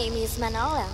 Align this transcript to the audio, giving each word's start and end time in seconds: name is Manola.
name 0.00 0.14
is 0.14 0.38
Manola. 0.38 0.86